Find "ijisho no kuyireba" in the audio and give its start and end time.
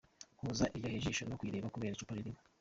1.01-1.71